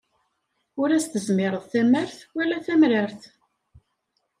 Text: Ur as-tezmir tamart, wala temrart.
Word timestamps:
Ur 0.81 0.89
as-tezmir 0.91 1.53
tamart, 1.71 2.17
wala 2.35 2.57
temrart. 2.65 3.21